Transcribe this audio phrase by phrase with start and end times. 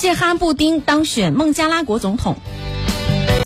[0.00, 2.36] 谢哈布丁当选孟加拉国总统。